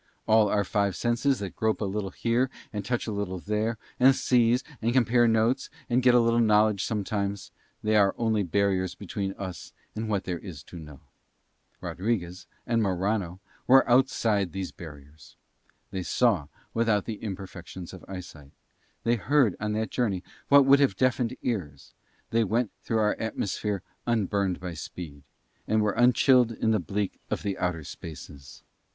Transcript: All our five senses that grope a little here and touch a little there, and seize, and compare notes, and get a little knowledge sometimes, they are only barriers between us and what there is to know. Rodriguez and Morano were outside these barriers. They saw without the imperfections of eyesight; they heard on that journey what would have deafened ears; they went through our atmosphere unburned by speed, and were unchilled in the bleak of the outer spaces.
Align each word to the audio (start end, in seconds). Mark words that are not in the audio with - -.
All 0.27 0.49
our 0.49 0.63
five 0.63 0.95
senses 0.95 1.37
that 1.41 1.55
grope 1.55 1.79
a 1.79 1.85
little 1.85 2.09
here 2.09 2.49
and 2.73 2.83
touch 2.83 3.05
a 3.05 3.11
little 3.11 3.37
there, 3.37 3.77
and 3.99 4.15
seize, 4.15 4.63
and 4.81 4.91
compare 4.93 5.27
notes, 5.27 5.69
and 5.91 6.01
get 6.01 6.15
a 6.15 6.19
little 6.19 6.39
knowledge 6.39 6.83
sometimes, 6.83 7.51
they 7.83 7.95
are 7.95 8.15
only 8.17 8.41
barriers 8.41 8.95
between 8.95 9.33
us 9.33 9.73
and 9.95 10.09
what 10.09 10.23
there 10.23 10.39
is 10.39 10.63
to 10.63 10.79
know. 10.79 11.01
Rodriguez 11.81 12.47
and 12.65 12.81
Morano 12.81 13.41
were 13.67 13.87
outside 13.87 14.53
these 14.53 14.71
barriers. 14.71 15.35
They 15.91 16.01
saw 16.01 16.47
without 16.73 17.05
the 17.05 17.21
imperfections 17.21 17.93
of 17.93 18.03
eyesight; 18.07 18.53
they 19.03 19.17
heard 19.17 19.55
on 19.59 19.73
that 19.73 19.91
journey 19.91 20.23
what 20.47 20.65
would 20.65 20.79
have 20.79 20.95
deafened 20.97 21.37
ears; 21.43 21.93
they 22.31 22.43
went 22.43 22.71
through 22.81 22.97
our 22.97 23.13
atmosphere 23.19 23.83
unburned 24.07 24.59
by 24.59 24.73
speed, 24.73 25.21
and 25.67 25.79
were 25.83 25.91
unchilled 25.91 26.51
in 26.51 26.71
the 26.71 26.79
bleak 26.79 27.19
of 27.29 27.43
the 27.43 27.55
outer 27.59 27.83
spaces. 27.83 28.63